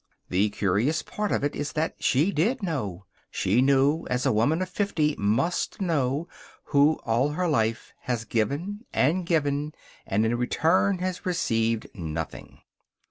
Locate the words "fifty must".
4.69-5.79